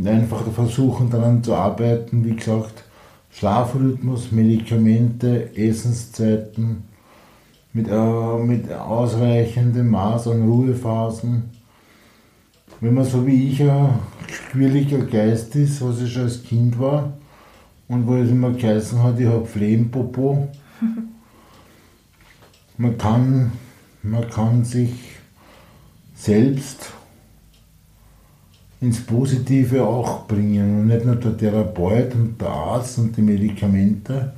einfach 0.05 0.51
versuchen 0.51 1.09
daran 1.09 1.43
zu 1.43 1.55
arbeiten, 1.55 2.25
wie 2.25 2.35
gesagt, 2.35 2.83
Schlafrhythmus, 3.31 4.31
Medikamente, 4.31 5.55
Essenszeiten, 5.55 6.83
mit, 7.73 7.87
äh, 7.87 8.37
mit 8.37 8.71
ausreichendem 8.71 9.89
Maß 9.89 10.27
an 10.27 10.47
Ruhephasen. 10.47 11.58
Wenn 12.81 12.93
man 12.93 13.03
so 13.03 13.25
wie 13.27 13.49
ich 13.49 13.61
ein 13.61 13.99
quirliger 14.51 14.99
Geist 14.99 15.55
ist, 15.55 15.81
was 15.81 16.01
ich 16.01 16.13
schon 16.13 16.23
als 16.23 16.43
Kind 16.43 16.79
war, 16.79 17.13
und 17.89 18.05
wo 18.07 18.15
es 18.15 18.29
immer 18.29 18.51
geheißen 18.51 19.01
hat, 19.03 19.19
ich 19.19 19.25
habe 19.25 19.45
Flehmpopo, 19.45 20.47
man 22.77 22.97
kann, 22.97 23.51
man 24.03 24.29
kann 24.29 24.63
sich 24.63 24.93
selbst 26.13 26.91
ins 28.79 29.01
Positive 29.01 29.83
auch 29.83 30.25
bringen 30.27 30.81
und 30.81 30.87
nicht 30.87 31.05
nur 31.05 31.15
der 31.15 31.35
Therapeut 31.35 32.13
und 32.15 32.39
der 32.39 32.49
Arzt 32.49 32.97
und 32.97 33.17
die 33.17 33.21
Medikamente. 33.21 34.33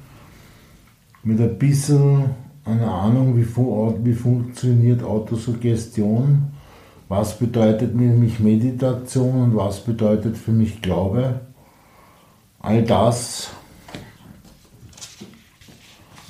Mit 1.23 1.39
ein 1.39 1.59
bisschen 1.59 2.31
eine 2.65 2.89
Ahnung, 2.89 3.37
wie, 3.37 3.45
wie 3.45 4.13
funktioniert 4.13 5.03
Autosuggestion, 5.03 6.51
was 7.11 7.37
bedeutet 7.37 7.91
für 7.91 7.97
mich 7.97 8.39
Meditation 8.39 9.43
und 9.43 9.55
was 9.57 9.83
bedeutet 9.83 10.37
für 10.37 10.53
mich 10.53 10.81
Glaube. 10.81 11.41
All 12.59 12.83
das 12.83 13.51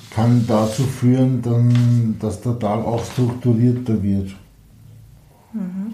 kann 0.10 0.44
dazu 0.48 0.82
führen, 0.82 1.44
dann, 1.44 2.18
dass 2.20 2.42
der 2.42 2.58
Tag 2.58 2.84
auch 2.84 3.06
strukturierter 3.06 4.02
wird. 4.02 4.32
Mhm. 5.54 5.94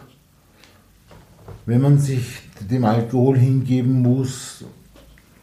Wenn 1.66 1.80
man 1.80 1.98
sich 1.98 2.42
dem 2.70 2.84
Alkohol 2.84 3.38
hingeben 3.38 4.02
muss, 4.02 4.66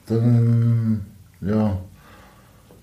dann 0.05 1.07
ja, 1.41 1.79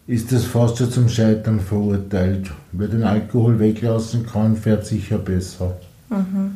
ist 0.08 0.32
das 0.32 0.46
fast 0.46 0.78
schon 0.78 0.92
zum 0.92 1.10
Scheitern 1.10 1.60
verurteilt. 1.60 2.52
Wer 2.72 2.88
den 2.88 3.04
Alkohol 3.04 3.60
weglassen 3.60 4.26
kann, 4.26 4.56
fährt 4.56 4.86
sicher 4.86 5.18
besser. 5.18 5.78
Mhm. 6.10 6.56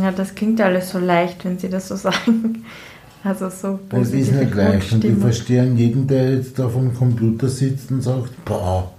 Ja, 0.00 0.12
das 0.12 0.34
klingt 0.34 0.60
alles 0.60 0.90
so 0.90 0.98
leicht, 0.98 1.44
wenn 1.44 1.58
Sie 1.58 1.68
das 1.68 1.88
so 1.88 1.96
sagen. 2.08 2.64
Also 3.22 3.50
so 3.50 3.78
Das 3.90 4.10
ist 4.12 4.32
nicht 4.32 4.54
leicht. 4.54 4.92
Und 4.92 5.04
ich 5.04 5.16
verstehe 5.18 5.64
jeden, 5.74 6.06
der 6.06 6.36
jetzt 6.36 6.58
da 6.58 6.68
vom 6.68 6.94
Computer 6.94 7.48
sitzt 7.48 7.90
und 7.90 8.00
sagt, 8.02 8.44
boah, 8.44 8.90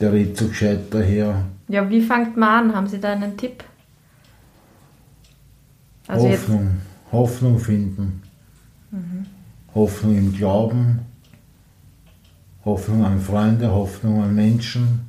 der 0.00 0.12
redet 0.12 0.36
so 0.36 0.48
gescheit 0.48 0.82
daher. 0.90 1.44
Ja, 1.68 1.88
wie 1.88 2.00
fängt 2.00 2.36
man 2.36 2.68
an? 2.68 2.76
Haben 2.76 2.86
Sie 2.86 3.00
da 3.00 3.12
einen 3.12 3.36
Tipp? 3.36 3.64
Also 6.06 6.28
Hoffnung. 6.28 6.70
Hoffnung 7.10 7.58
finden. 7.58 8.22
Mhm. 8.90 9.26
Hoffnung 9.74 10.16
im 10.16 10.32
Glauben. 10.32 11.00
Hoffnung 12.64 13.04
an 13.04 13.20
Freunde, 13.20 13.70
Hoffnung 13.70 14.22
an 14.22 14.34
Menschen. 14.34 15.00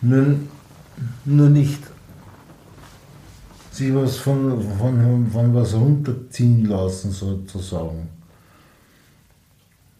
Nur, 0.00 0.36
nur 1.24 1.50
nicht 1.50 1.82
sich 3.78 3.94
was 3.94 4.16
von, 4.16 4.60
von, 4.78 5.30
von 5.30 5.54
was 5.54 5.74
runterziehen 5.74 6.64
lassen, 6.64 7.12
sozusagen. 7.12 8.08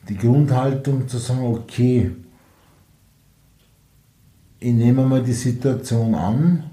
Die 0.08 0.16
Grundhaltung 0.16 1.06
zu 1.06 1.18
sagen, 1.18 1.44
okay, 1.44 2.10
ich 4.58 4.72
nehme 4.72 5.04
mal 5.04 5.22
die 5.22 5.32
Situation 5.32 6.14
an 6.14 6.64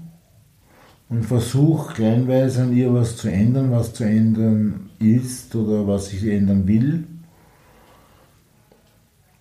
und 1.08 1.24
versuche 1.24 1.94
kleinweise 1.94 2.62
an 2.62 2.76
ihr 2.76 2.92
was 2.92 3.16
zu 3.16 3.28
ändern, 3.28 3.70
was 3.70 3.94
zu 3.94 4.04
ändern 4.04 4.90
ist 4.98 5.54
oder 5.54 5.86
was 5.86 6.12
ich 6.12 6.24
ändern 6.24 6.66
will. 6.66 7.04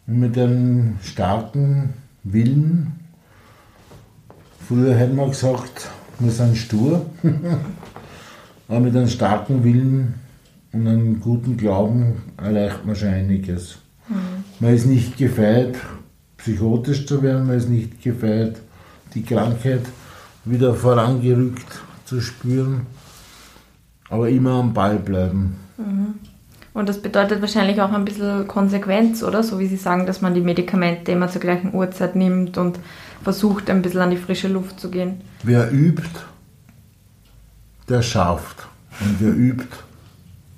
Und 0.07 0.19
mit 0.19 0.37
einem 0.37 0.97
starken 1.01 1.93
Willen, 2.23 2.93
früher 4.67 4.95
hätten 4.95 5.15
wir 5.15 5.27
gesagt, 5.27 5.89
wir 6.19 6.31
sind 6.31 6.57
stur, 6.57 7.05
aber 8.67 8.79
mit 8.79 8.95
einem 8.95 9.07
starken 9.07 9.63
Willen 9.63 10.15
und 10.71 10.87
einem 10.87 11.19
guten 11.19 11.57
Glauben 11.57 12.23
erreicht 12.37 12.85
man 12.85 12.95
schon 12.95 13.09
einiges. 13.09 13.79
Mhm. 14.07 14.43
Man 14.59 14.73
ist 14.73 14.85
nicht 14.85 15.17
gefeit, 15.17 15.75
psychotisch 16.37 17.05
zu 17.07 17.21
werden, 17.23 17.47
man 17.47 17.57
ist 17.57 17.69
nicht 17.69 18.01
gefeit, 18.01 18.57
die 19.13 19.23
Krankheit 19.23 19.81
wieder 20.43 20.75
vorangerückt 20.75 21.81
zu 22.05 22.21
spüren, 22.21 22.85
aber 24.09 24.29
immer 24.29 24.51
am 24.51 24.73
Ball 24.73 24.99
bleiben. 24.99 25.55
Mhm. 25.77 26.15
Und 26.75 26.89
das 26.89 27.01
bedeutet 27.01 27.39
wahrscheinlich 27.39 27.81
auch 27.81 27.93
ein 27.93 28.03
bisschen 28.03 28.49
Konsequenz, 28.49 29.23
oder? 29.23 29.43
So 29.43 29.59
wie 29.59 29.65
Sie 29.65 29.77
sagen, 29.77 30.05
dass 30.05 30.21
man 30.21 30.33
die 30.33 30.41
Medikamente 30.41 31.13
immer 31.13 31.29
zur 31.29 31.39
gleichen 31.39 31.73
Uhrzeit 31.73 32.17
nimmt 32.17 32.57
und 32.57 32.79
versucht, 33.23 33.69
ein 33.69 33.81
bisschen 33.81 34.01
an 34.01 34.11
die 34.11 34.17
frische 34.17 34.49
Luft 34.49 34.81
zu 34.81 34.91
gehen. 34.91 35.21
Wer 35.43 35.71
übt, 35.71 36.19
der 37.88 38.01
schafft. 38.01 38.67
Und 38.99 39.15
wer 39.21 39.33
übt 39.33 39.69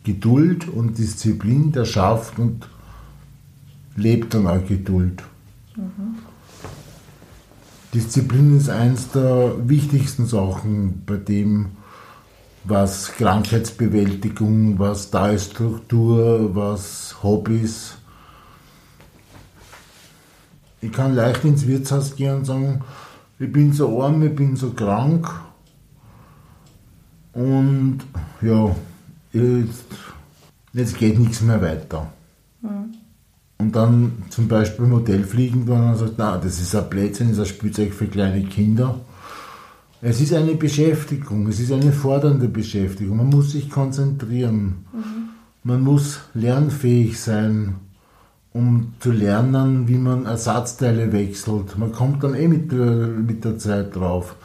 Geduld 0.04 0.68
und 0.68 0.98
Disziplin, 0.98 1.72
der 1.72 1.86
schafft 1.86 2.40
und 2.40 2.68
lebt 3.96 4.34
dann 4.34 4.48
auch 4.48 4.66
Geduld. 4.68 5.22
Mhm. 5.76 6.18
Disziplin 7.94 8.58
ist 8.58 8.70
eines 8.70 9.12
der 9.12 9.54
wichtigsten 9.70 10.26
Sachen 10.26 11.04
bei 11.06 11.18
dem, 11.18 11.77
was 12.68 13.14
Krankheitsbewältigung, 13.14 14.78
was 14.78 15.10
Teilstruktur, 15.10 16.56
was 16.56 17.16
Hobbys, 17.24 17.98
ich 20.82 20.92
kann 20.92 21.16
leicht 21.16 21.44
ins 21.44 21.66
Wirtshaus 21.66 22.16
gehen 22.16 22.36
und 22.36 22.46
sagen, 22.46 22.82
ich 23.40 23.52
bin 23.52 23.74
so 23.74 24.02
arm, 24.02 24.22
ich 24.24 24.36
bin 24.36 24.56
so 24.56 24.72
krank 24.72 25.30
und 27.34 28.00
ja, 28.42 28.76
jetzt, 29.34 29.86
jetzt 30.74 30.98
geht 30.98 31.20
nichts 31.20 31.42
mehr 31.42 31.62
weiter. 31.62 32.12
Mhm. 32.62 32.96
Und 33.60 33.76
dann 33.76 34.24
zum 34.30 34.48
Beispiel 34.48 34.86
im 34.86 34.94
Hotel 34.94 35.24
fliegen 35.24 35.62
und 35.62 35.68
dann 35.68 35.96
sagt, 35.96 36.14
na, 36.18 36.38
das 36.38 36.60
ist 36.60 36.76
ein 36.76 36.90
Blödsinn, 36.90 37.30
das 37.30 37.38
ist 37.38 37.44
ein 37.44 37.56
Spielzeug 37.56 37.94
für 37.94 38.08
kleine 38.08 38.44
Kinder. 38.44 39.00
Es 40.02 40.22
ist 40.22 40.34
eine 40.34 40.54
Beschäftigung, 40.54 41.48
es 41.48 41.60
ist 41.60 41.72
eine 41.72 41.92
fordernde 41.92 42.48
Beschäftigung. 42.48 43.18
Man 43.18 43.30
muss 43.30 43.52
sich 43.52 43.70
konzentrieren. 43.70 44.86
Mhm. 44.94 45.30
Man 45.64 45.82
muss 45.82 46.20
lernfähig 46.34 47.20
sein 47.20 47.76
um 48.58 48.94
zu 49.00 49.12
lernen, 49.12 49.88
wie 49.88 49.98
man 49.98 50.26
Ersatzteile 50.26 51.14
wechselt. 51.14 51.78
Man 51.78 51.92
kommt 51.92 52.24
dann 52.24 52.34
eh 52.34 52.48
mit 52.48 52.72
der, 52.72 53.08
mit 53.08 53.46
der 53.46 53.60
Zeit 53.60 53.96
drauf. 53.96 54.36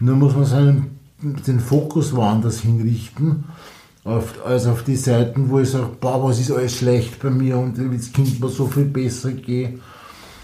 Nur 0.00 0.16
muss 0.16 0.34
man 0.34 0.46
seinen, 0.46 0.98
den 1.20 1.60
Fokus 1.60 2.14
woanders 2.14 2.60
hinrichten, 2.60 3.44
auf, 4.04 4.46
als 4.46 4.66
auf 4.66 4.84
die 4.84 4.96
Seiten, 4.96 5.50
wo 5.50 5.58
ich 5.58 5.70
sage, 5.70 5.90
boah, 6.00 6.24
was 6.24 6.40
ist 6.40 6.50
alles 6.50 6.76
schlecht 6.76 7.20
bei 7.20 7.28
mir 7.28 7.58
und 7.58 7.76
jetzt 7.92 8.14
könnte 8.14 8.40
mir 8.40 8.48
so 8.48 8.66
viel 8.66 8.86
besser 8.86 9.32
gehen. 9.32 9.80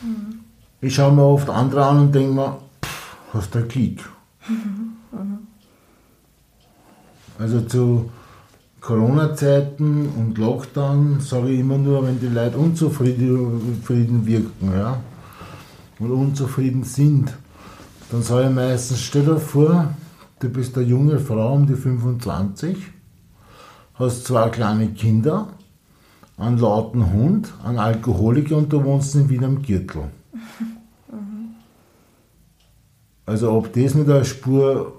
Mhm. 0.02 0.40
Ich 0.82 0.94
schaue 0.94 1.14
mir 1.14 1.24
oft 1.24 1.48
andere 1.48 1.86
an 1.86 2.00
und 2.00 2.14
denke 2.14 2.34
mir, 2.34 2.58
pff, 2.84 3.16
hast 3.32 3.54
du 3.54 3.60
einen 3.60 3.68
Klick. 3.68 4.04
Mhm. 4.48 5.38
Also 7.38 7.60
zu 7.62 8.10
Corona-Zeiten 8.80 10.08
und 10.10 10.38
Lockdown 10.38 11.20
sage 11.20 11.50
ich 11.50 11.60
immer 11.60 11.78
nur, 11.78 12.06
wenn 12.06 12.20
die 12.20 12.28
Leute 12.28 12.58
unzufrieden 12.58 14.26
wirken 14.26 14.72
ja, 14.72 15.00
und 15.98 16.10
unzufrieden 16.10 16.84
sind, 16.84 17.34
dann 18.10 18.22
sage 18.22 18.48
ich 18.48 18.54
meistens, 18.54 19.00
stell 19.00 19.24
dir 19.24 19.38
vor, 19.38 19.94
du 20.38 20.48
bist 20.50 20.76
eine 20.76 20.86
junge 20.86 21.18
Frau 21.18 21.54
um 21.54 21.66
die 21.66 21.74
25, 21.74 22.76
hast 23.94 24.26
zwei 24.26 24.50
kleine 24.50 24.88
Kinder, 24.88 25.48
einen 26.36 26.58
lauten 26.58 27.12
Hund, 27.12 27.52
einen 27.64 27.78
Alkoholiker 27.78 28.58
und 28.58 28.72
du 28.72 28.84
wohnst 28.84 29.14
in 29.14 29.28
Wien 29.30 29.44
am 29.44 29.62
Gürtel. 29.62 30.10
Also 33.26 33.52
ob 33.52 33.72
das 33.72 33.94
nicht 33.94 34.08
eine 34.08 34.24
Spur 34.24 34.92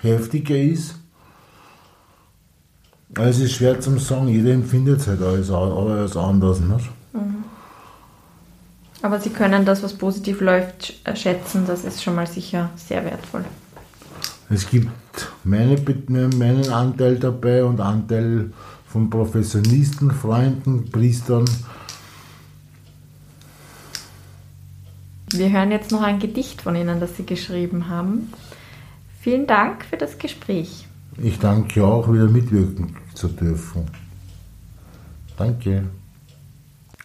heftiger 0.00 0.56
ist, 0.56 0.96
es 3.16 3.40
ist 3.40 3.52
schwer 3.52 3.80
zu 3.80 3.98
sagen, 3.98 4.28
jeder 4.28 4.52
empfindet 4.52 5.00
es 5.00 5.06
halt 5.06 5.22
alles, 5.22 5.50
alles 5.50 6.16
anders. 6.16 6.60
Nicht? 6.60 6.90
Mhm. 7.12 7.44
Aber 9.00 9.20
Sie 9.20 9.30
können 9.30 9.64
das, 9.64 9.82
was 9.82 9.94
positiv 9.94 10.40
läuft, 10.40 10.94
schätzen, 11.14 11.64
das 11.66 11.84
ist 11.84 12.02
schon 12.02 12.14
mal 12.14 12.26
sicher 12.26 12.70
sehr 12.76 13.04
wertvoll. 13.04 13.44
Es 14.50 14.68
gibt 14.68 14.88
meine, 15.44 15.76
meinen 16.06 16.68
Anteil 16.70 17.16
dabei 17.18 17.64
und 17.64 17.80
Anteil 17.80 18.50
von 18.86 19.10
Professionisten, 19.10 20.10
Freunden, 20.10 20.90
Priestern. 20.90 21.44
Wir 25.30 25.50
hören 25.50 25.70
jetzt 25.70 25.90
noch 25.90 26.02
ein 26.02 26.18
Gedicht 26.18 26.62
von 26.62 26.74
Ihnen, 26.74 27.00
das 27.00 27.16
Sie 27.16 27.26
geschrieben 27.26 27.88
haben. 27.88 28.32
Vielen 29.20 29.46
Dank 29.46 29.84
für 29.84 29.96
das 29.96 30.18
Gespräch. 30.18 30.86
Ich 31.18 31.38
danke 31.38 31.84
auch, 31.84 32.10
wieder 32.12 32.28
mitwirken 32.28 32.96
zu 33.14 33.28
dürfen. 33.28 33.90
Danke. 35.36 35.84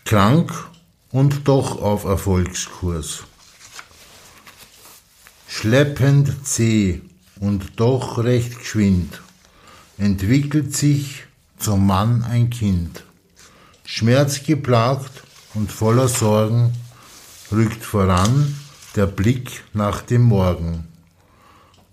Krank 0.05 0.51
und 1.11 1.47
doch 1.47 1.81
auf 1.81 2.05
Erfolgskurs. 2.05 3.23
Schleppend 5.47 6.45
zäh 6.45 7.01
und 7.39 7.79
doch 7.79 8.23
recht 8.23 8.59
geschwind 8.59 9.21
entwickelt 9.97 10.75
sich 10.75 11.23
zum 11.57 11.85
Mann 11.85 12.23
ein 12.23 12.49
Kind. 12.49 13.03
Schmerzgeplagt 13.85 15.23
und 15.53 15.71
voller 15.71 16.07
Sorgen 16.07 16.73
rückt 17.53 17.83
voran 17.83 18.55
der 18.95 19.05
Blick 19.05 19.63
nach 19.73 20.01
dem 20.01 20.23
Morgen 20.23 20.87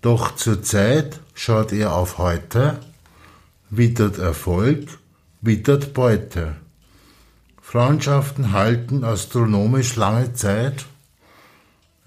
Doch 0.01 0.35
zur 0.35 0.63
Zeit 0.63 1.19
schaut 1.35 1.71
er 1.71 1.93
auf 1.93 2.17
heute, 2.17 2.79
wittert 3.69 4.17
Erfolg, 4.17 4.97
wittert 5.41 5.93
Beute. 5.93 6.55
Freundschaften 7.61 8.51
halten 8.51 9.03
astronomisch 9.03 9.95
lange 9.95 10.33
Zeit, 10.33 10.85